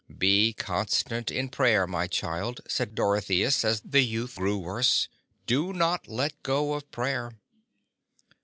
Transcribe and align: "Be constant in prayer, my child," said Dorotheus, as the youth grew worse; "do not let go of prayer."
"Be 0.17 0.53
constant 0.53 1.29
in 1.29 1.49
prayer, 1.49 1.85
my 1.85 2.07
child," 2.07 2.61
said 2.67 2.95
Dorotheus, 2.95 3.63
as 3.63 3.81
the 3.81 4.01
youth 4.03 4.35
grew 4.37 4.57
worse; 4.57 5.07
"do 5.45 5.73
not 5.73 6.07
let 6.07 6.41
go 6.41 6.73
of 6.73 6.89
prayer." 6.89 7.33